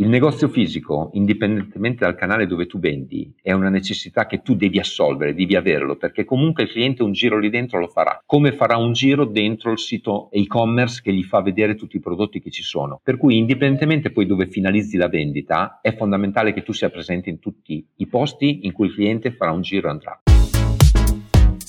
[0.00, 4.78] Il negozio fisico, indipendentemente dal canale dove tu vendi, è una necessità che tu devi
[4.78, 8.76] assolvere, devi averlo, perché comunque il cliente un giro lì dentro lo farà, come farà
[8.76, 12.62] un giro dentro il sito e-commerce che gli fa vedere tutti i prodotti che ci
[12.62, 13.00] sono.
[13.02, 17.40] Per cui indipendentemente poi dove finalizzi la vendita, è fondamentale che tu sia presente in
[17.40, 20.22] tutti i posti in cui il cliente farà un giro e andrà.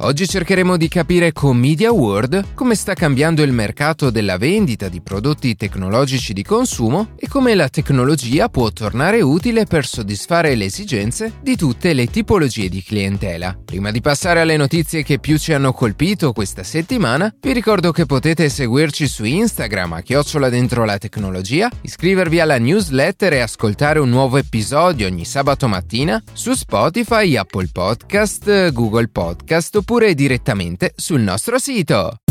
[0.00, 5.00] Oggi cercheremo di capire con Media World come sta cambiando il mercato della vendita di
[5.00, 11.32] prodotti tecnologici di consumo e come la tecnologia può tornare utile per soddisfare le esigenze
[11.40, 13.58] di tutte le tipologie di clientela.
[13.64, 18.04] Prima di passare alle notizie che più ci hanno colpito questa settimana, vi ricordo che
[18.04, 24.10] potete seguirci su Instagram a chiocciola dentro la tecnologia, iscrivervi alla newsletter e ascoltare un
[24.10, 31.20] nuovo episodio ogni sabato mattina su Spotify, Apple Podcast, Google Podcast oppure oppure direttamente sul
[31.22, 32.25] nostro sito.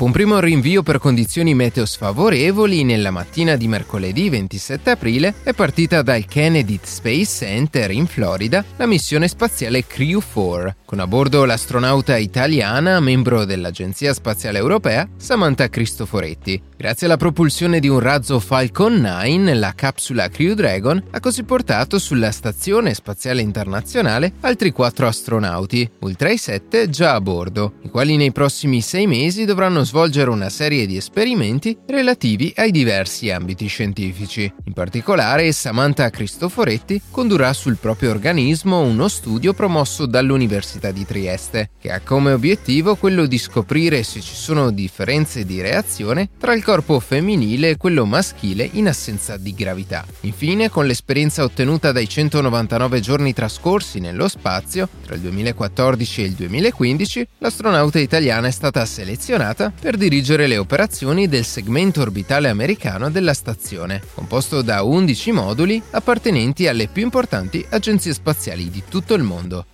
[0.00, 5.52] Dopo un primo rinvio per condizioni meteo sfavorevoli, nella mattina di mercoledì 27 aprile è
[5.52, 11.44] partita dal Kennedy Space Center in Florida la missione spaziale Crew 4, con a bordo
[11.44, 16.62] l'astronauta italiana, membro dell'Agenzia Spaziale Europea, Samantha Cristoforetti.
[16.78, 21.98] Grazie alla propulsione di un razzo Falcon 9, la capsula Crew Dragon ha così portato
[21.98, 28.16] sulla Stazione Spaziale Internazionale altri quattro astronauti, oltre ai sette già a bordo, i quali
[28.16, 34.42] nei prossimi sei mesi dovranno svolgere una serie di esperimenti relativi ai diversi ambiti scientifici.
[34.66, 41.90] In particolare, Samantha Cristoforetti condurrà sul proprio organismo uno studio promosso dall'Università di Trieste, che
[41.90, 47.00] ha come obiettivo quello di scoprire se ci sono differenze di reazione tra il corpo
[47.00, 50.06] femminile e quello maschile in assenza di gravità.
[50.20, 56.32] Infine, con l'esperienza ottenuta dai 199 giorni trascorsi nello spazio, tra il 2014 e il
[56.34, 63.32] 2015, l'astronauta italiana è stata selezionata per dirigere le operazioni del segmento orbitale americano della
[63.32, 69.64] stazione, composto da 11 moduli appartenenti alle più importanti agenzie spaziali di tutto il mondo.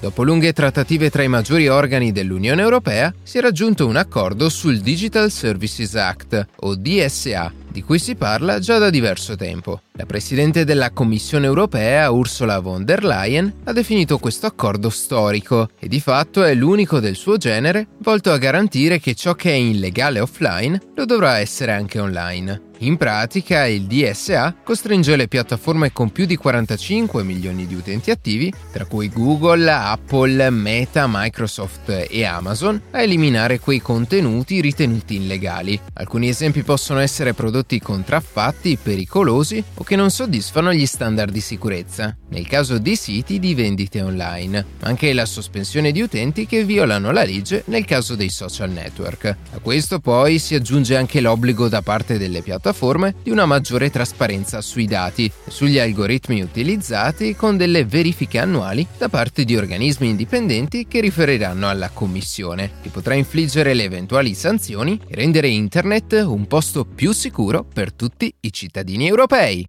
[0.00, 4.78] Dopo lunghe trattative tra i maggiori organi dell'Unione Europea, si è raggiunto un accordo sul
[4.78, 9.82] Digital Services Act, o DSA, di cui si parla già da diverso tempo.
[9.92, 15.88] La Presidente della Commissione europea, Ursula von der Leyen, ha definito questo accordo storico e
[15.88, 20.20] di fatto è l'unico del suo genere volto a garantire che ciò che è illegale
[20.20, 22.66] offline lo dovrà essere anche online.
[22.80, 28.52] In pratica, il DSA costringe le piattaforme con più di 45 milioni di utenti attivi,
[28.70, 35.80] tra cui Google, Apple, Meta, Microsoft e Amazon, a eliminare quei contenuti ritenuti illegali.
[35.94, 42.16] Alcuni esempi possono essere prodotti contraffatti, pericolosi o che non soddisfano gli standard di sicurezza,
[42.28, 47.10] nel caso di siti di vendite online, ma anche la sospensione di utenti che violano
[47.10, 49.24] la legge nel caso dei social network.
[49.24, 53.90] A questo poi si aggiunge anche l'obbligo da parte delle piattaforme piattaforme di una maggiore
[53.90, 60.86] trasparenza sui dati sugli algoritmi utilizzati con delle verifiche annuali da parte di organismi indipendenti
[60.86, 66.84] che riferiranno alla Commissione, che potrà infliggere le eventuali sanzioni e rendere Internet un posto
[66.84, 69.64] più sicuro per tutti i cittadini europei.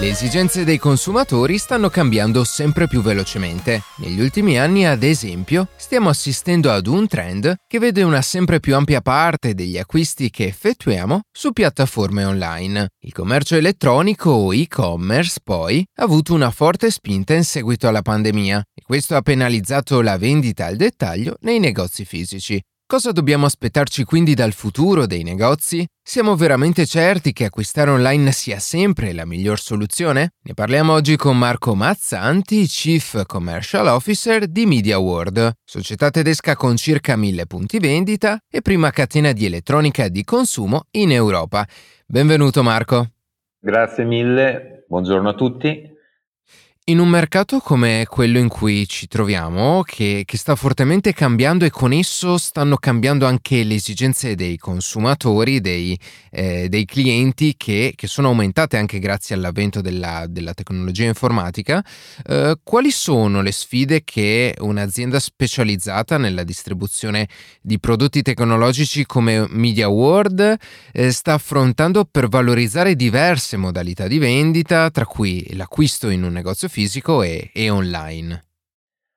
[0.00, 3.82] Le esigenze dei consumatori stanno cambiando sempre più velocemente.
[3.98, 8.74] Negli ultimi anni, ad esempio, stiamo assistendo ad un trend che vede una sempre più
[8.74, 12.88] ampia parte degli acquisti che effettuiamo su piattaforme online.
[13.00, 18.58] Il commercio elettronico o e-commerce, poi, ha avuto una forte spinta in seguito alla pandemia
[18.72, 22.58] e questo ha penalizzato la vendita al dettaglio nei negozi fisici.
[22.90, 25.86] Cosa dobbiamo aspettarci quindi dal futuro dei negozi?
[26.02, 30.30] Siamo veramente certi che acquistare online sia sempre la miglior soluzione?
[30.42, 36.74] Ne parliamo oggi con Marco Mazzanti, Chief Commercial Officer di Media World, società tedesca con
[36.74, 41.64] circa mille punti vendita e prima catena di elettronica di consumo in Europa.
[42.08, 43.06] Benvenuto Marco.
[43.60, 45.98] Grazie mille, buongiorno a tutti.
[46.84, 51.70] In un mercato come quello in cui ci troviamo, che, che, sta fortemente cambiando e
[51.70, 55.96] con esso stanno cambiando anche le esigenze dei consumatori, dei,
[56.30, 61.84] eh, dei clienti che, che, sono aumentate anche grazie all'avvento della, della tecnologia informatica,
[62.26, 67.28] eh, quali sono le sfide che un'azienda specializzata nella distribuzione
[67.60, 70.56] di prodotti tecnologici come Media World
[70.92, 76.66] eh, sta affrontando per valorizzare diverse modalità di vendita, tra cui l'acquisto in un negozio
[76.66, 76.78] fisico
[77.22, 78.44] e, e online?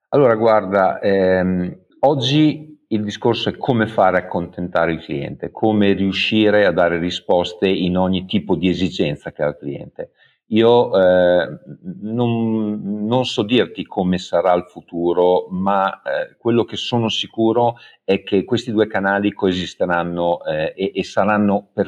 [0.09, 6.65] Allora, guarda, ehm, oggi il discorso è come fare a accontentare il cliente, come riuscire
[6.65, 10.11] a dare risposte in ogni tipo di esigenza che ha il cliente.
[10.47, 11.59] Io eh,
[12.01, 18.21] non, non, so dirti come sarà il futuro, ma eh, quello che sono sicuro è
[18.21, 21.87] che questi due canali coesisteranno eh, e, e, saranno per,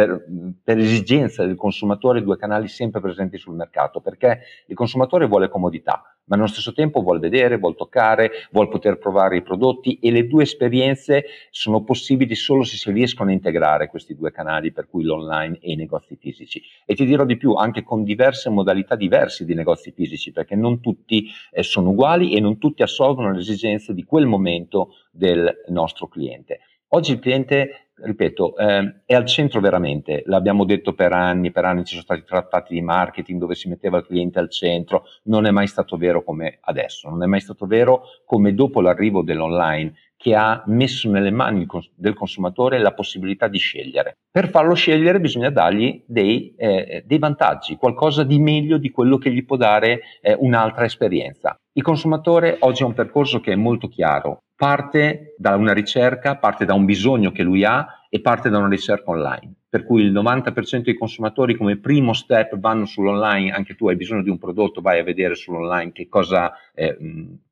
[0.00, 0.24] per,
[0.64, 6.02] per, esigenza del consumatore due canali sempre presenti sul mercato, perché il consumatore vuole comodità,
[6.24, 10.26] ma allo stesso tempo vuole vedere, vuole toccare, vuole poter provare i prodotti e le
[10.26, 15.04] due esperienze sono possibili solo se si riescono a integrare questi due canali, per cui
[15.04, 16.62] l'online e i negozi fisici.
[16.86, 20.80] E ti dirò di più, anche con diverse modalità diverse di negozi fisici, perché non
[20.80, 26.08] tutti eh, sono uguali e non tutti assolvono le esigenze di quel momento del nostro
[26.08, 26.60] cliente.
[26.92, 31.84] Oggi il cliente ripeto, eh, è al centro veramente, l'abbiamo detto per anni, per anni
[31.84, 35.50] ci sono stati trattati di marketing dove si metteva il cliente al centro, non è
[35.50, 40.34] mai stato vero come adesso, non è mai stato vero come dopo l'arrivo dell'online che
[40.34, 44.18] ha messo nelle mani del consumatore la possibilità di scegliere.
[44.30, 49.32] Per farlo scegliere bisogna dargli dei, eh, dei vantaggi, qualcosa di meglio di quello che
[49.32, 51.56] gli può dare eh, un'altra esperienza.
[51.72, 56.66] Il consumatore oggi ha un percorso che è molto chiaro, parte da una ricerca, parte
[56.66, 59.54] da un bisogno che lui ha e parte da una ricerca online.
[59.70, 64.22] Per cui il 90% dei consumatori come primo step vanno sull'online, anche tu hai bisogno
[64.22, 66.94] di un prodotto, vai a vedere sull'online che cosa eh,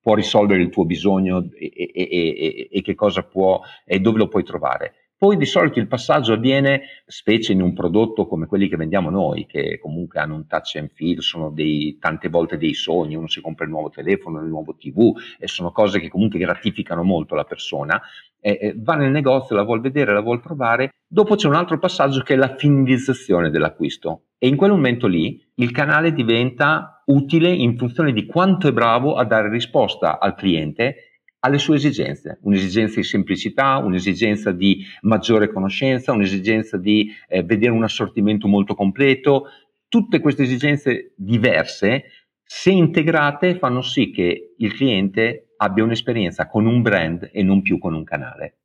[0.03, 4.29] può risolvere il tuo bisogno e, e, e, e che cosa può e dove lo
[4.29, 4.93] puoi trovare.
[5.19, 9.47] Poi di solito il passaggio avviene, specie in un prodotto come quelli che vendiamo noi,
[9.47, 13.41] che comunque hanno un touch and feel, sono dei, tante volte dei sogni, uno si
[13.41, 17.43] compra il nuovo telefono, il nuovo TV, e sono cose che comunque gratificano molto la
[17.43, 18.01] persona,
[18.41, 21.81] eh, eh, va nel negozio, la vuol vedere, la vuol provare, dopo c'è un altro
[21.81, 27.51] passaggio che è la finalizzazione dell'acquisto e in quel momento lì il canale diventa utile
[27.51, 32.97] in funzione di quanto è bravo a dare risposta al cliente alle sue esigenze, un'esigenza
[32.97, 39.45] di semplicità, un'esigenza di maggiore conoscenza, un'esigenza di eh, vedere un assortimento molto completo.
[39.89, 42.05] Tutte queste esigenze diverse,
[42.43, 47.79] se integrate, fanno sì che il cliente abbia un'esperienza con un brand e non più
[47.79, 48.59] con un canale.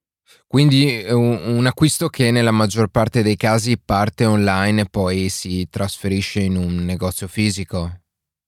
[0.48, 5.68] Quindi un, un, acquisto che nella maggior parte dei casi parte online e poi si
[5.70, 8.03] trasferisce in un negozio fisico.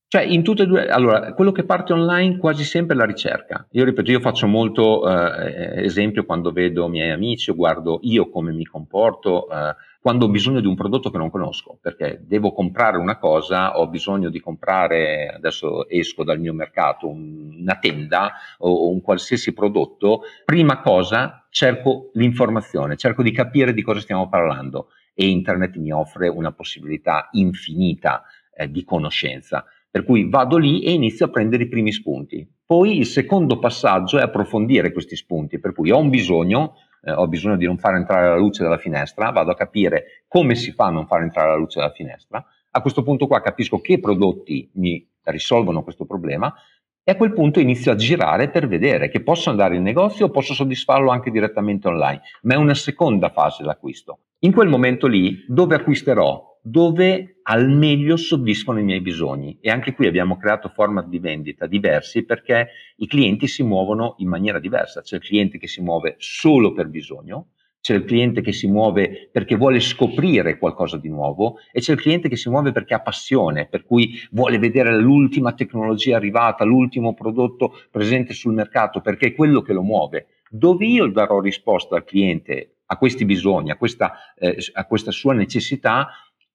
[0.07, 3.67] Cioè, in tutte e due, allora, quello che parte online quasi sempre è la ricerca.
[3.71, 8.51] Io ripeto, io faccio molto eh, esempio quando vedo miei amici o guardo io come
[8.51, 9.75] mi comporto eh,
[10.05, 13.87] quando ho bisogno di un prodotto che non conosco, perché devo comprare una cosa, ho
[13.87, 20.21] bisogno di comprare, adesso esco dal mio mercato, un, una tenda o un qualsiasi prodotto,
[20.45, 26.27] prima cosa cerco l'informazione, cerco di capire di cosa stiamo parlando e internet mi offre
[26.27, 28.21] una possibilità infinita
[28.55, 29.65] eh, di conoscenza.
[29.95, 32.45] Per cui vado lì e inizio a prendere i primi spunti.
[32.65, 37.25] Poi il secondo passaggio è approfondire questi spunti, per cui ho un bisogno, eh, ho
[37.29, 40.87] bisogno di non far entrare la luce dalla finestra, vado a capire come si fa
[40.87, 42.45] a non far entrare la luce dalla finestra.
[42.71, 46.53] A questo punto qua capisco che prodotti mi risolvono questo problema
[47.01, 50.29] e a quel punto inizio a girare per vedere che posso andare in negozio o
[50.29, 54.23] posso soddisfarlo anche direttamente online, ma è una seconda fase l'acquisto.
[54.39, 56.51] In quel momento lì, dove acquisterò?
[56.65, 59.57] dove al meglio soddisfano i miei bisogni.
[59.61, 64.29] E anche qui abbiamo creato format di vendita diversi perché i clienti si muovono in
[64.29, 67.49] maniera diversa, c'è il cliente che si muove solo per bisogno,
[67.85, 72.01] c'è il cliente che si muove perché vuole scoprire qualcosa di nuovo e c'è il
[72.01, 77.13] cliente che si muove perché ha passione, per cui vuole vedere l'ultima tecnologia arrivata, l'ultimo
[77.13, 80.27] prodotto presente sul mercato, perché è quello che lo muove.
[80.49, 85.33] Dove io darò risposta al cliente a questi bisogni, a questa, eh, a questa sua
[85.33, 86.07] necessità,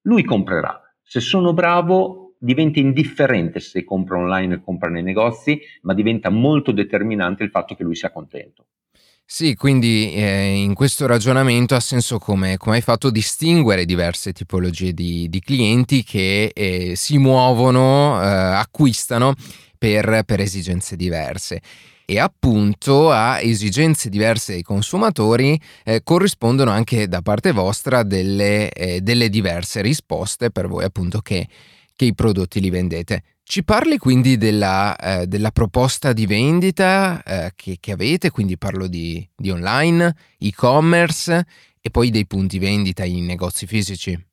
[0.02, 0.80] lui comprerà.
[1.02, 6.72] Se sono bravo, diventa indifferente se compra online o compra nei negozi, ma diventa molto
[6.72, 8.66] determinante il fatto che lui sia contento.
[9.24, 14.92] Sì, quindi eh, in questo ragionamento ha senso come, come, hai fatto distinguere diverse tipologie
[14.92, 19.34] di, di clienti che eh, si muovono, eh, acquistano
[19.80, 21.62] per, per esigenze diverse
[22.04, 29.00] e appunto a esigenze diverse dei consumatori eh, corrispondono anche da parte vostra delle, eh,
[29.00, 31.48] delle diverse risposte per voi appunto che,
[31.96, 33.22] che i prodotti li vendete.
[33.42, 38.86] Ci parli quindi della, eh, della proposta di vendita eh, che, che, avete, quindi parlo
[38.86, 41.46] di, di online, e-commerce
[41.80, 44.29] e poi dei punti vendita in negozi fisici.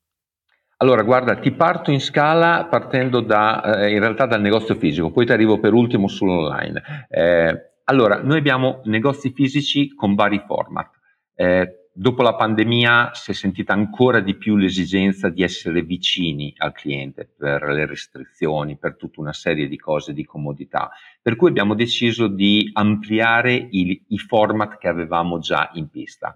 [0.77, 5.25] Allora, guarda, ti parto in scala partendo da, eh, in realtà dal negozio fisico, poi
[5.25, 7.07] ti arrivo per ultimo sull'online.
[7.09, 10.91] Eh, allora, noi abbiamo negozi fisici con vari format.
[11.33, 16.71] Eh, Dopo la pandemia si è sentita ancora di più l'esigenza di essere vicini al
[16.71, 21.73] cliente per le restrizioni, per tutta una serie di cose di comodità, per cui abbiamo
[21.73, 26.35] deciso di ampliare i, i format che avevamo già in pista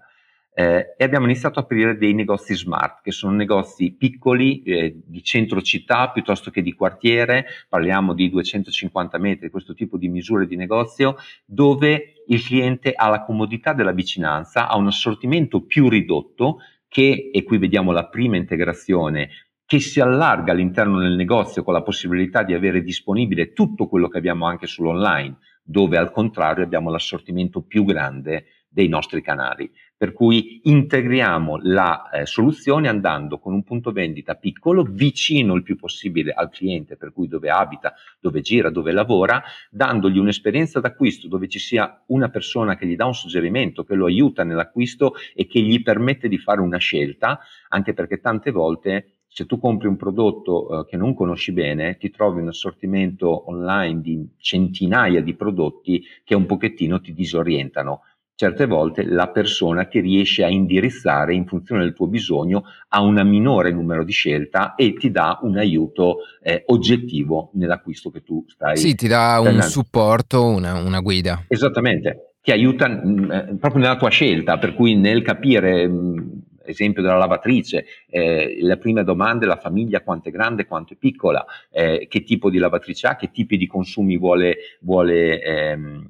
[0.54, 5.22] eh, e abbiamo iniziato a aprire dei negozi smart, che sono negozi piccoli eh, di
[5.22, 10.56] centro città piuttosto che di quartiere, parliamo di 250 metri, questo tipo di misure di
[10.56, 11.16] negozio,
[11.46, 17.42] dove il cliente ha la comodità della vicinanza, ha un assortimento più ridotto che, e
[17.44, 19.30] qui vediamo la prima integrazione,
[19.64, 24.18] che si allarga all'interno del negozio con la possibilità di avere disponibile tutto quello che
[24.18, 29.70] abbiamo anche sull'online, dove al contrario abbiamo l'assortimento più grande dei nostri canali.
[30.02, 35.76] Per cui integriamo la eh, soluzione andando con un punto vendita piccolo, vicino il più
[35.76, 39.40] possibile al cliente, per cui dove abita, dove gira, dove lavora,
[39.70, 44.06] dandogli un'esperienza d'acquisto dove ci sia una persona che gli dà un suggerimento, che lo
[44.06, 49.46] aiuta nell'acquisto e che gli permette di fare una scelta, anche perché tante volte se
[49.46, 54.28] tu compri un prodotto eh, che non conosci bene, ti trovi un assortimento online di
[54.36, 58.02] centinaia di prodotti che un pochettino ti disorientano
[58.42, 63.20] certe volte la persona ti riesce a indirizzare in funzione del tuo bisogno a un
[63.24, 68.76] minore numero di scelta e ti dà un aiuto eh, oggettivo nell'acquisto che tu stai
[68.76, 71.44] Sì, ti dà un supporto, una, una, guida.
[71.46, 75.86] Esattamente, ti aiuta mh, mm, eh, proprio nella tua scelta, per cui nel capire...
[75.86, 76.28] Mh, mm,
[76.64, 80.96] esempio della lavatrice, eh, la prima domanda è la famiglia quanto è grande, quanto è
[80.96, 86.08] piccola, eh, che tipo di lavatrice ha, che tipi di consumi vuole, vuole ehm,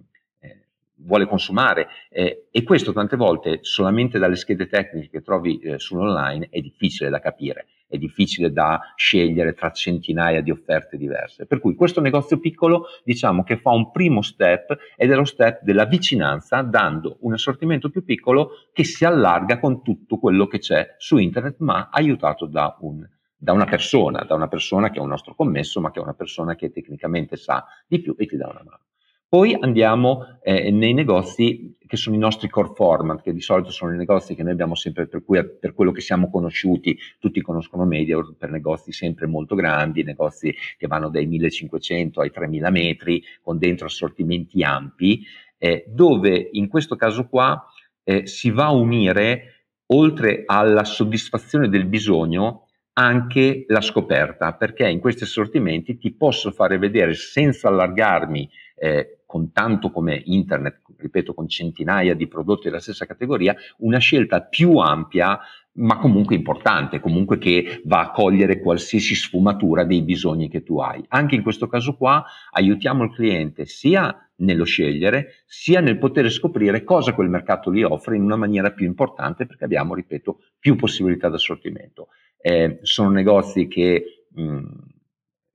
[1.05, 6.49] vuole consumare eh, e questo tante volte solamente dalle schede tecniche che trovi eh, sull'online
[6.51, 11.47] è difficile da capire, è difficile da scegliere tra centinaia di offerte diverse.
[11.47, 15.63] Per cui questo negozio piccolo diciamo che fa un primo step ed è lo step
[15.63, 20.95] della vicinanza dando un assortimento più piccolo che si allarga con tutto quello che c'è
[20.99, 23.07] su internet ma aiutato da un
[23.43, 26.15] da una persona, da una persona che è un nostro commesso, ma che è una
[26.15, 28.92] persona che tecnicamente sa di più e ti dà una mano.
[29.33, 33.95] Poi andiamo eh, nei negozi che sono i nostri core format, che di solito sono
[33.95, 37.87] i negozi che noi abbiamo sempre, per, cui, per quello che siamo conosciuti, tutti conoscono
[37.87, 43.57] Media per negozi sempre molto grandi, negozi che vanno dai 1500 ai 3000 metri, con
[43.57, 45.25] dentro assortimenti ampi,
[45.57, 47.65] eh, dove in questo caso qua
[48.05, 55.01] eh, si va a unire, oltre alla soddisfazione del bisogno, anche la scoperta, perché in
[55.01, 61.49] questi assortimenti ti posso fare vedere senza allargarmi eh, con tanto come internet, ripeto, con
[61.49, 65.41] centinaia di prodotti della stessa categoria, una scelta più ampia
[65.77, 71.03] ma comunque importante, comunque che va a cogliere qualsiasi sfumatura dei bisogni che tu hai.
[71.09, 76.85] Anche in questo caso qua aiutiamo il cliente sia nello scegliere, sia nel poter scoprire
[76.85, 81.31] cosa quel mercato gli offre in una maniera più importante perché abbiamo, ripeto, più possibilità
[81.31, 82.09] di assortimento.
[82.39, 84.67] Eh, sono negozi che mh,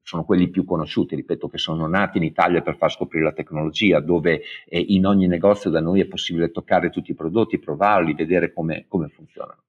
[0.08, 4.00] sono quelli più conosciuti, ripeto, che sono nati in Italia per far scoprire la tecnologia,
[4.00, 8.54] dove eh, in ogni negozio da noi è possibile toccare tutti i prodotti, provarli, vedere
[8.54, 9.64] come, come funzionano.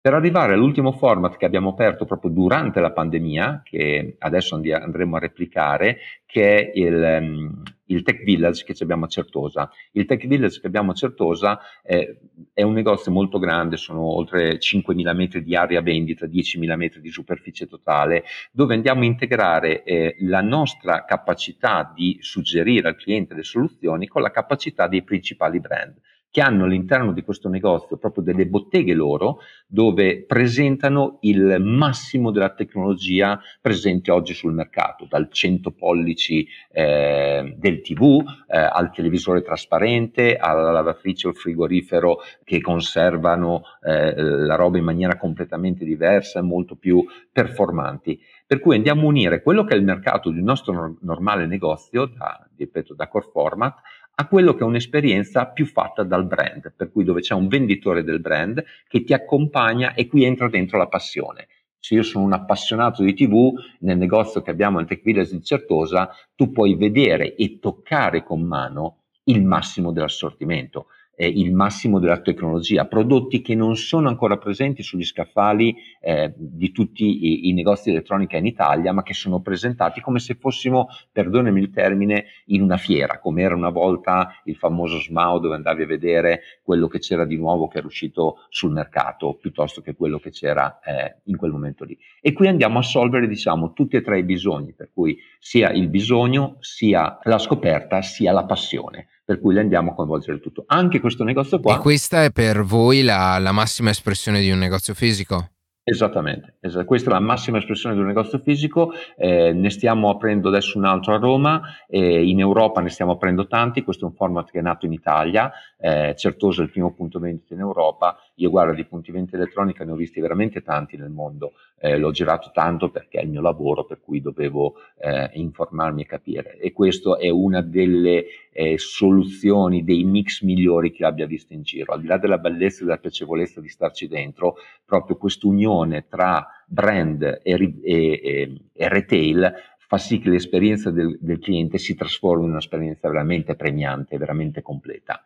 [0.00, 5.20] Per arrivare all'ultimo format che abbiamo aperto proprio durante la pandemia, che adesso andremo a
[5.20, 7.62] replicare, che è il, um,
[7.94, 9.70] il Tech Village che abbiamo a Certosa.
[9.92, 12.16] Il Tech Village che abbiamo a Certosa è,
[12.52, 17.10] è un negozio molto grande, sono oltre 5.000 metri di area vendita, 10.000 metri di
[17.10, 23.42] superficie totale, dove andiamo a integrare eh, la nostra capacità di suggerire al cliente le
[23.42, 25.94] soluzioni con la capacità dei principali brand
[26.34, 29.38] che hanno all'interno di questo negozio proprio delle botteghe loro
[29.68, 37.80] dove presentano il massimo della tecnologia presente oggi sul mercato, dal 100 pollici eh, del
[37.82, 44.78] TV eh, al televisore trasparente, alla lavatrice o il frigorifero che conservano eh, la roba
[44.78, 47.00] in maniera completamente diversa e molto più
[47.30, 48.20] performanti.
[48.44, 52.06] Per cui andiamo a unire quello che è il mercato di un nostro normale negozio,
[52.06, 53.78] da, ripeto, da core format,
[54.16, 58.04] a quello che è un'esperienza più fatta dal brand, per cui dove c'è un venditore
[58.04, 61.48] del brand che ti accompagna e qui entra dentro la passione.
[61.78, 65.42] Se io sono un appassionato di TV, nel negozio che abbiamo al Tech Village di
[65.42, 70.86] Certosa, tu puoi vedere e toccare con mano il massimo dell'assortimento.
[71.16, 76.72] Eh, il massimo della tecnologia, prodotti che non sono ancora presenti sugli scaffali eh, di
[76.72, 80.88] tutti i, i, negozi di elettronica in Italia, ma che sono presentati come se fossimo,
[81.12, 85.82] perdonami il termine, in una fiera, come era una volta il famoso SMAO dove andavi
[85.82, 90.18] a vedere quello che c'era di nuovo che era uscito sul mercato, piuttosto che quello
[90.18, 91.96] che c'era eh, in quel momento lì.
[92.20, 95.88] E qui andiamo a solvere, diciamo, tutti e tre i bisogni, per cui sia il
[95.88, 100.64] bisogno, sia la scoperta, sia la passione per cui le andiamo a coinvolgere tutto.
[100.66, 101.76] Anche questo negozio qua.
[101.76, 105.48] E questa è per voi la, la massima espressione di un negozio fisico?
[105.86, 106.86] Esattamente, esatto.
[106.86, 110.86] questa è la massima espressione di un negozio fisico, eh, ne stiamo aprendo adesso un
[110.86, 114.60] altro a Roma, eh, in Europa ne stiamo aprendo tanti, questo è un format che
[114.60, 118.74] è nato in Italia, eh, Certoso è il primo punto vendita in Europa, io guardo
[118.74, 122.90] di punti vendita elettronica ne ho visti veramente tanti nel mondo, eh, l'ho girato tanto
[122.90, 127.28] perché è il mio lavoro per cui dovevo eh, informarmi e capire e questa è
[127.28, 132.18] una delle eh, soluzioni, dei mix migliori che abbia visto in giro, al di là
[132.18, 138.60] della bellezza e della piacevolezza di starci dentro, proprio quest'unione tra brand e, e, e,
[138.72, 139.52] e retail
[139.86, 145.22] fa sì che l'esperienza del, del, cliente si trasformi in un'esperienza veramente premiante, veramente completa.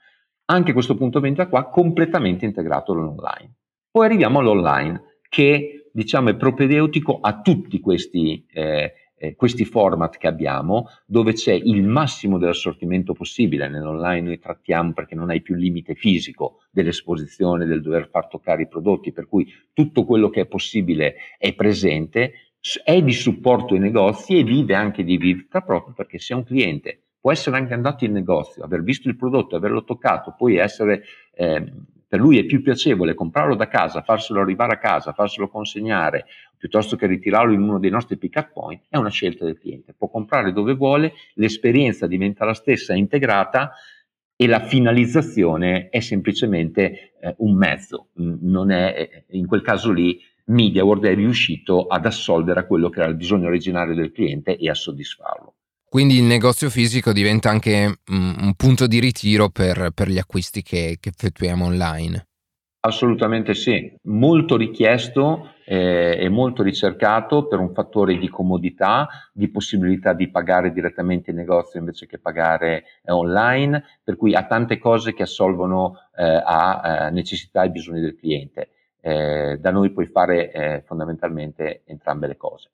[0.51, 3.55] Anche questo punto vendita qua completamente integrato all'online.
[3.91, 10.27] Poi arriviamo all'online che diciamo è propedeutico a tutti questi eh, eh, questi format che
[10.27, 13.69] abbiamo, dove c'è il massimo dell'assortimento possibile.
[13.69, 18.63] Nell'online noi trattiamo perché non hai più il limite fisico dell'esposizione, del dover far toccare
[18.63, 22.33] i prodotti, per cui tutto quello che è possibile è presente,
[22.85, 27.08] è di supporto ai negozi e vive anche di vita proprio perché se un cliente
[27.29, 31.03] può essere anche andato in negozio, aver visto il prodotto, averlo toccato, poi essere
[31.35, 31.73] eh,
[32.09, 36.25] per lui è più piacevole comprarlo da casa, farselo arrivare a casa, farselo consegnare,
[36.57, 39.93] piuttosto che ritirarlo in uno dei nostri pick-up point, è una scelta del cliente.
[39.93, 43.73] Può comprare dove vuole, l'esperienza diventa la stessa, integrata
[44.35, 50.19] e la finalizzazione è semplicemente eh, un mezzo, non è eh, in quel caso lì
[50.47, 54.71] MediaWorld è riuscito ad assolvere a quello che era il bisogno originario del cliente e
[54.71, 55.53] a soddisfarlo.
[55.89, 60.61] Quindi il negozio fisico diventa anche mm, un punto di ritiro per, per gli acquisti
[60.63, 62.27] che, che, effettuiamo online.
[62.81, 70.13] Assolutamente sì, molto richiesto eh, e molto ricercato per un fattore di comodità, di possibilità
[70.13, 75.15] di pagare direttamente in negozio invece che pagare eh, online, per cui ha tante cose
[75.15, 78.69] che assolvono eh, a eh, necessità e bisogni del cliente.
[79.01, 82.71] Eh, da noi puoi fare eh, fondamentalmente entrambe le cose.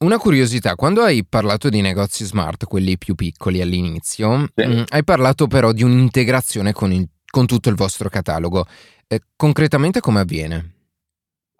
[0.00, 4.64] Una curiosità, quando hai parlato di negozi smart, quelli più piccoli all'inizio, sì.
[4.64, 8.64] mh, mm, hai parlato però di un'integrazione con, il, con tutto il vostro catalogo.
[9.08, 10.77] Eh, concretamente come avviene?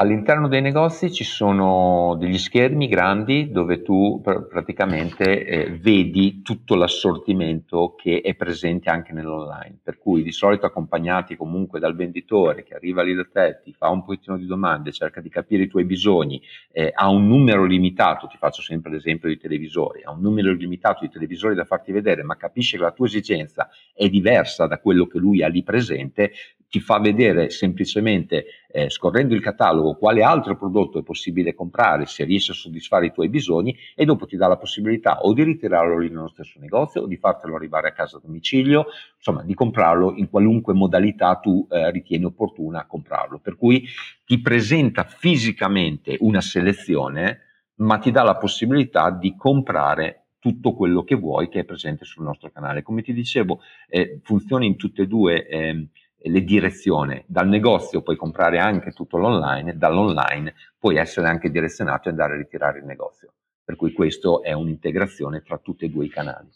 [0.01, 6.77] All'interno dei negozi ci sono degli schermi grandi dove tu pr- praticamente eh, vedi tutto
[6.77, 12.75] l'assortimento che è presente anche nell'online, per cui di solito accompagnati comunque dal venditore che
[12.75, 15.85] arriva lì da te, ti fa un pochettino di domande, cerca di capire i tuoi
[15.85, 20.53] bisogni, eh, ha un numero limitato, ti faccio sempre l'esempio di televisori, ha un numero
[20.53, 24.79] limitato di televisori da farti vedere, ma capisce che la tua esigenza è diversa da
[24.79, 26.31] quello che lui ha lì presente,
[26.69, 32.25] ti fa vedere semplicemente eh, scorrendo il catalogo quale altro prodotto è possibile comprare se
[32.25, 35.99] riesce a soddisfare i tuoi bisogni e dopo ti dà la possibilità o di ritirarlo
[35.99, 40.15] lì nello stesso negozio o di fartelo arrivare a casa a domicilio, insomma di comprarlo
[40.17, 43.39] in qualunque modalità tu eh, ritieni opportuna comprarlo.
[43.39, 43.87] Per cui
[44.27, 47.43] ti presenta fisicamente una selezione
[47.77, 52.25] ma ti dà la possibilità di comprare tutto quello che vuoi che è presente sul
[52.25, 52.83] nostro canale.
[52.83, 55.89] Come ti dicevo, eh, funziona in tutte e due eh,
[56.29, 57.23] le direzioni.
[57.27, 62.37] Dal negozio puoi comprare anche tutto l'online, dall'online puoi essere anche direzionato e andare a
[62.39, 63.33] ritirare il negozio.
[63.65, 66.49] Per cui questo è un'integrazione tra tutti e due i canali.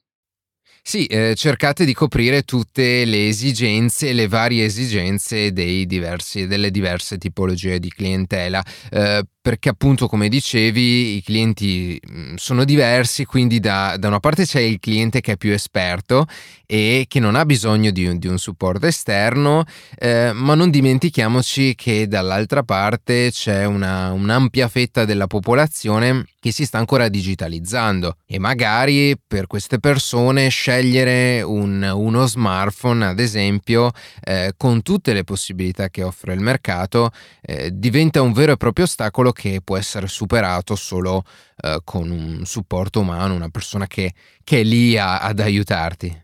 [0.84, 7.78] Sì, eh, cercate di coprire tutte le esigenze, le varie esigenze diversi, delle diverse tipologie
[7.78, 8.60] di clientela.
[8.90, 14.46] Eh, perché appunto come dicevi i clienti mm, sono diversi, quindi da, da, una parte
[14.46, 16.26] c'è il cliente che è più esperto
[16.64, 19.64] e che non ha bisogno di un, di un supporto esterno,
[19.98, 26.64] eh, ma non dimentichiamoci che dall'altra parte c'è una, un'ampia fetta della popolazione che si
[26.64, 33.90] sta ancora digitalizzando e magari per queste persone scegliere un, uno smartphone ad esempio
[34.22, 37.10] eh, con tutte le possibilità che offre il mercato
[37.42, 41.24] eh, diventa un vero e proprio ostacolo che può essere superato solo
[41.62, 44.12] eh, con un supporto umano, una persona che,
[44.44, 46.22] che è lì a, ad aiutarti.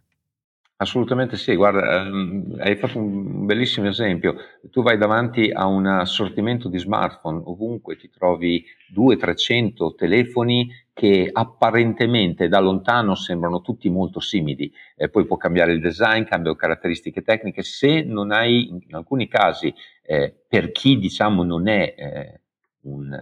[0.80, 4.36] Assolutamente sì, guarda, ehm, hai fatto un bellissimo esempio.
[4.70, 12.46] Tu vai davanti a un assortimento di smartphone, ovunque ti trovi 200-300 telefoni che apparentemente
[12.46, 17.64] da lontano sembrano tutti molto simili, eh, poi può cambiare il design, cambiano caratteristiche tecniche,
[17.64, 22.40] se non hai in alcuni casi, eh, per chi diciamo non è eh,
[22.82, 23.16] un,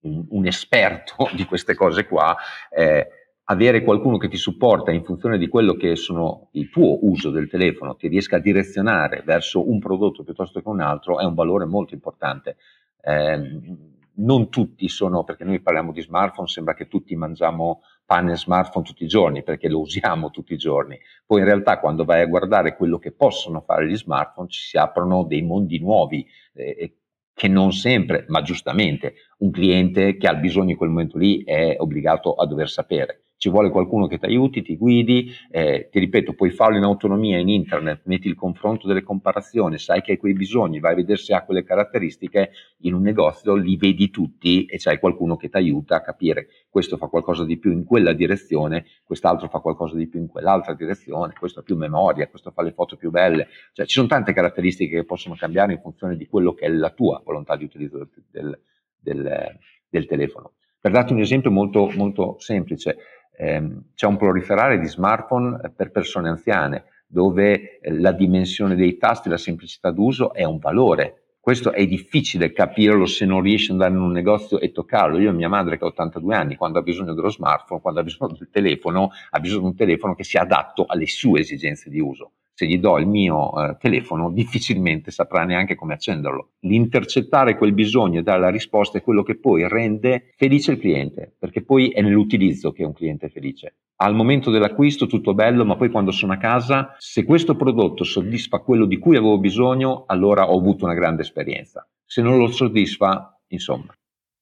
[0.00, 2.36] un, un, esperto di queste cose qua,
[2.70, 3.08] eh,
[3.44, 7.48] avere qualcuno che ti supporta in funzione di quello che sono il tuo uso del
[7.48, 11.64] telefono, ti riesca a direzionare verso un prodotto piuttosto che un altro, è un valore
[11.64, 12.56] molto importante.
[13.00, 18.36] Eh, non tutti sono, perché noi parliamo di smartphone, sembra che tutti mangiamo pane e
[18.36, 20.98] smartphone tutti i giorni, perché lo usiamo tutti i giorni.
[21.24, 24.76] Poi in realtà quando vai a guardare quello che possono fare gli smartphone, ci si
[24.76, 26.96] aprono dei mondi nuovi eh,
[27.38, 31.76] che non sempre, ma giustamente, un cliente che ha bisogno in quel momento lì è
[31.78, 36.34] obbligato a dover sapere ci vuole qualcuno che ti aiuti, ti guidi, eh, ti ripeto,
[36.34, 40.32] puoi farlo in autonomia in internet, metti il confronto delle comparazioni, sai che hai quei
[40.34, 42.50] bisogni, vai a vedere se ha quelle caratteristiche,
[42.82, 46.96] in un negozio li vedi tutti e c'hai qualcuno che ti aiuta a capire questo
[46.96, 51.32] fa qualcosa di più in quella direzione, quest'altro fa qualcosa di più in quell'altra direzione,
[51.38, 54.96] questo ha più memoria, questo fa le foto più belle, cioè ci sono tante caratteristiche
[54.96, 58.08] che possono cambiare in funzione di quello che è la tua volontà di utilizzo del,
[58.30, 58.60] del,
[59.00, 60.54] del, del telefono.
[60.80, 62.96] Per darti un esempio molto, molto semplice,
[63.38, 68.98] ehm, c'è un proliferare di smartphone eh, per persone anziane, dove eh, la dimensione dei
[68.98, 71.22] tasti, la semplicità d'uso è un valore.
[71.40, 75.18] Questo è difficile capirlo se non riesci ad andare in un negozio e toccarlo.
[75.18, 78.02] Io ho mia madre che ha 82 anni, quando ha bisogno dello smartphone, quando ha
[78.02, 82.00] bisogno del telefono, ha bisogno di un telefono che sia adatto alle sue esigenze di
[82.00, 86.54] uso se gli do il mio eh, telefono difficilmente saprà neanche come accenderlo.
[86.62, 91.32] L'intercettare quel bisogno e dare la risposta è quello che poi rende felice il cliente,
[91.38, 93.76] perché poi è nell'utilizzo che un cliente è felice.
[93.98, 98.58] Al momento dell'acquisto tutto bello, ma poi quando sono a casa, se questo prodotto soddisfa
[98.58, 101.88] quello di cui avevo bisogno, allora ho avuto una grande esperienza.
[102.04, 103.94] Se non lo soddisfa, insomma,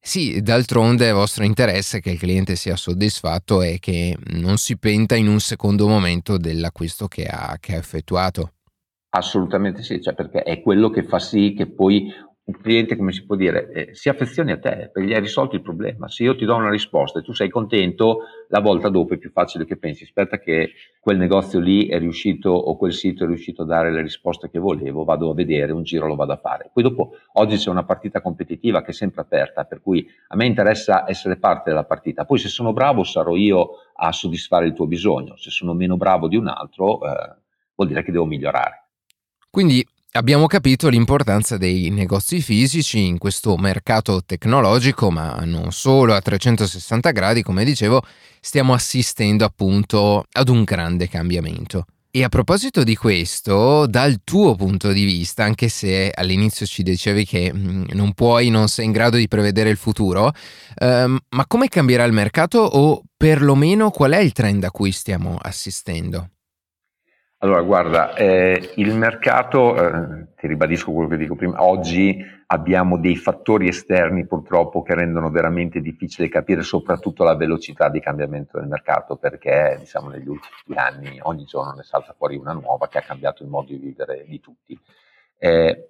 [0.07, 5.17] sì, d'altronde è vostro interesse che il cliente sia soddisfatto e che non si penta
[5.17, 8.53] in un secondo momento dell'acquisto che ha, che ha effettuato.
[9.17, 12.09] Assolutamente sì, cioè perché è quello che fa sì che poi
[12.49, 15.57] un cliente, come si può dire, eh, si affezioni a te perché gli hai risolto
[15.57, 16.09] il problema.
[16.09, 19.31] Se io ti do una risposta e tu sei contento, la volta dopo è più
[19.31, 23.63] facile che pensi, aspetta che quel negozio lì è riuscito o quel sito è riuscito
[23.63, 26.71] a dare le risposte che volevo, vado a vedere, un giro lo vado a fare.
[26.73, 30.47] Poi dopo, oggi c'è una partita competitiva che è sempre aperta, per cui a me
[30.47, 32.25] interessa essere parte della partita.
[32.25, 36.29] Poi se sono bravo sarò io a soddisfare il tuo bisogno, se sono meno bravo
[36.29, 37.35] di un altro eh,
[37.75, 38.85] vuol dire che devo migliorare.
[39.51, 39.85] Quindi
[40.17, 47.11] Abbiamo capito l'importanza dei negozi fisici in questo mercato tecnologico, ma non solo a 360
[47.11, 48.01] gradi, come dicevo,
[48.41, 51.85] stiamo assistendo appunto ad un grande cambiamento.
[52.11, 57.27] E a proposito di questo, dal tuo punto di vista, anche se all'inizio ci dicevi
[57.27, 60.33] che mm, non puoi, non sei in grado di prevedere il futuro,
[60.77, 65.37] ehm, ma come cambierà il mercato o perlomeno qual è il trend a cui stiamo
[65.39, 66.31] assistendo?
[67.41, 73.17] Allora, guarda, eh, il mercato, eh, ti ribadisco quello che dico prima, oggi abbiamo dei
[73.17, 79.17] fattori esterni purtroppo che rendono veramente difficile capire soprattutto la velocità di cambiamento del mercato,
[79.17, 83.43] perché diciamo negli ultimi anni ogni giorno ne salta fuori una nuova che ha cambiato
[83.43, 84.81] il modo di vivere di tutti.
[85.37, 85.89] Eh,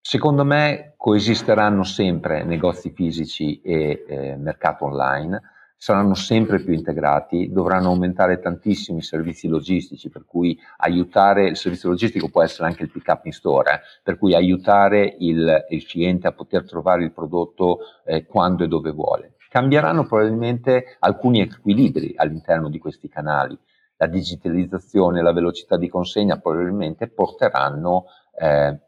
[0.00, 5.42] secondo me coesisteranno sempre negozi fisici e eh, mercato online
[5.76, 12.28] saranno sempre più integrati, dovranno aumentare tantissimi servizi logistici, per cui aiutare, il servizio logistico
[12.28, 16.26] può essere anche il pick up in store, eh, per cui aiutare il, il, cliente
[16.26, 19.34] a poter trovare il prodotto eh, quando e dove vuole.
[19.50, 23.56] Cambieranno probabilmente alcuni equilibri all'interno di questi canali.
[23.98, 28.06] La digitalizzazione e la velocità di consegna probabilmente porteranno
[28.38, 28.78] eh, a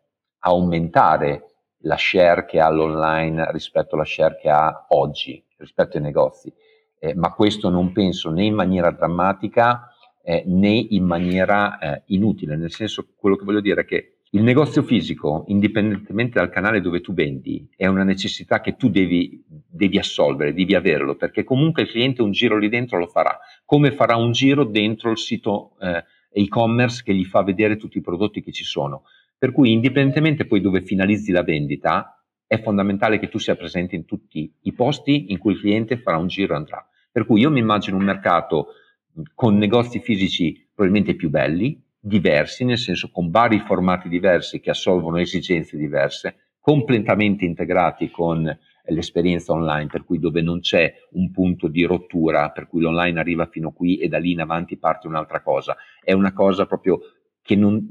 [0.40, 1.44] aumentare
[1.83, 6.53] la share che ha l'online rispetto alla share che ha oggi, rispetto ai negozi
[6.99, 12.57] eh, ma questo non penso né in maniera drammatica eh, né in maniera eh, inutile,
[12.57, 17.01] nel senso quello che voglio dire è che il negozio fisico, indipendentemente dal canale dove
[17.01, 21.89] tu vendi, è una necessità che tu devi, devi, assolvere, devi averlo, perché comunque il
[21.89, 26.05] cliente un giro lì dentro lo farà, come farà un giro dentro il sito eh,
[26.31, 29.05] e-commerce che gli fa vedere tutti i prodotti che ci sono.
[29.39, 34.05] Per cui indipendentemente poi dove finalizzi la vendita, è fondamentale che tu sia presente in
[34.05, 36.88] tutti i posti in cui il cliente farà un giro e andrà.
[37.18, 38.68] Per cui io mi immagino un mercato
[39.35, 45.18] con negozi fisici probabilmente più belli, diversi, nel senso con vari formati diversi che assolvono
[45.18, 48.57] esigenze diverse, completamente integrati con
[48.90, 53.46] l'esperienza online, per cui dove non c'è un punto di rottura, per cui l'online arriva
[53.46, 55.76] fino qui e da lì in avanti parte un'altra cosa.
[56.00, 57.00] È una cosa proprio
[57.42, 57.85] che non,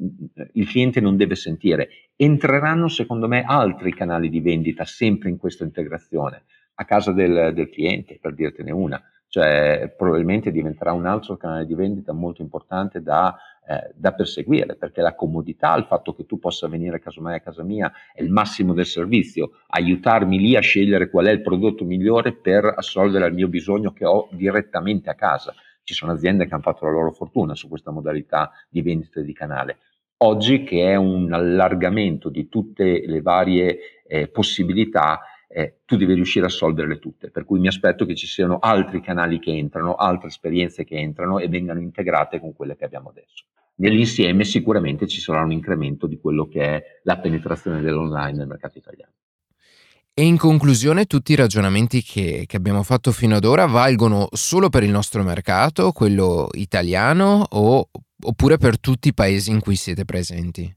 [0.53, 1.89] il cliente non deve sentire.
[2.15, 7.69] Entreranno secondo me altri canali di vendita sempre in questa integrazione, a casa del, del
[7.69, 13.35] cliente, per dirtene una cioè probabilmente diventerà un altro canale di vendita molto importante da,
[13.67, 17.63] eh, da, perseguire, perché la comodità, il fatto che tu possa venire casomai a casa
[17.63, 22.33] mia è il massimo del servizio, aiutarmi lì a scegliere qual è il prodotto migliore
[22.33, 25.53] per assolvere il mio bisogno che ho direttamente a casa.
[25.83, 29.33] Ci sono aziende che hanno fatto la loro fortuna su questa modalità di vendita di
[29.33, 29.77] canale.
[30.19, 36.45] Oggi che è un allargamento di tutte le varie eh, possibilità, eh, tu devi riuscire
[36.45, 40.27] a solverle tutte, per cui mi aspetto che ci siano altri canali che entrano, altre
[40.27, 43.45] esperienze che entrano e vengano integrate con quelle che abbiamo adesso.
[43.75, 48.77] Nell'insieme sicuramente ci sarà un incremento di quello che è la penetrazione dell'online nel mercato
[48.77, 49.11] italiano.
[50.13, 54.67] E in conclusione tutti i ragionamenti che, che, abbiamo fatto fino ad ora valgono solo
[54.67, 57.87] per il nostro mercato, quello italiano, o,
[58.23, 60.75] oppure per tutti i paesi in cui siete presenti?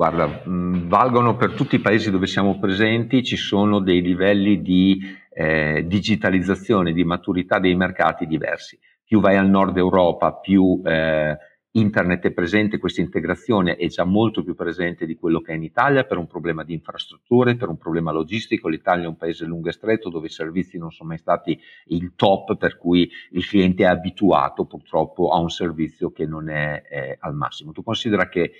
[0.00, 4.98] Guarda, mh, valgono per tutti i paesi dove siamo presenti, ci sono dei livelli di
[5.28, 8.78] eh, digitalizzazione, di maturità dei mercati diversi.
[9.04, 11.36] Più vai al nord Europa, più eh,
[11.72, 15.64] internet è presente, questa integrazione è già molto più presente di quello che è in
[15.64, 18.68] Italia per un problema di infrastrutture, per un problema logistico.
[18.68, 22.14] L'Italia è un paese lungo e stretto dove i servizi non sono mai stati il
[22.16, 27.16] top, per cui il cliente è abituato purtroppo a un servizio che non è, è
[27.20, 27.72] al massimo.
[27.72, 28.52] Tu considera che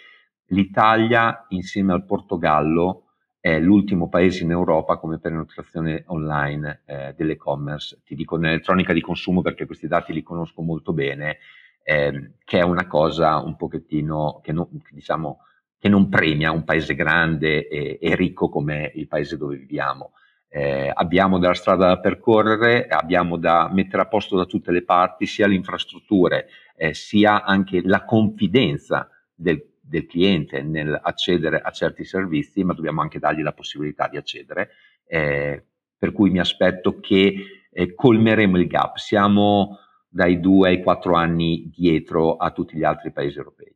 [0.53, 3.05] L'Italia, insieme al Portogallo,
[3.41, 8.01] è l'ultimo paese in Europa come penetrazione online eh, dell'e-commerce.
[8.05, 11.39] Ti dico nell'elettronica di consumo perché questi dati li conosco molto bene,
[11.85, 15.45] eh, che è una cosa un pochettino che non, diciamo,
[15.79, 20.13] che non premia un paese grande e, e, ricco come il paese dove viviamo.
[20.49, 25.27] Eh, abbiamo della strada da percorrere, abbiamo da mettere a posto da tutte le parti
[25.27, 32.05] sia le infrastrutture, eh, sia anche la confidenza del del cliente nel accedere a certi
[32.05, 34.71] servizi, ma dobbiamo anche dargli la possibilità di accedere.
[35.05, 35.65] Eh,
[35.99, 37.35] per cui mi aspetto che
[37.71, 38.97] eh, colmeremo il gap.
[38.97, 43.75] Siamo dai due ai quattro anni dietro a tutti gli altri paesi europei.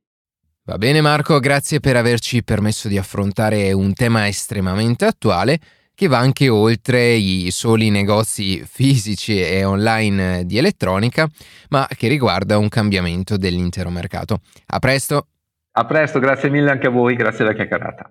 [0.62, 5.58] Va bene Marco, grazie per averci permesso di affrontare un tema estremamente attuale
[5.94, 11.28] che va anche oltre i soli negozi fisici e online di elettronica,
[11.68, 14.40] ma che riguarda un cambiamento dell'intero mercato.
[14.66, 15.26] A presto!
[15.76, 18.10] A presto, grazie mille anche a voi, grazie della chiacchierata.